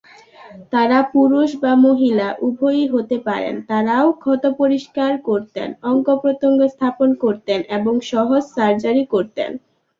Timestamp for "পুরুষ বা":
1.13-1.73